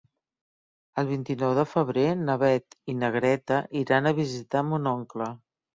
El 1.01 1.09
vint-i-nou 1.11 1.53
de 1.59 1.67
febrer 1.75 2.07
na 2.23 2.39
Beth 2.45 2.81
i 2.95 2.99
na 3.03 3.13
Greta 3.19 3.61
iran 3.85 4.11
a 4.15 4.19
visitar 4.25 4.69
mon 4.73 4.95
oncle. 4.99 5.35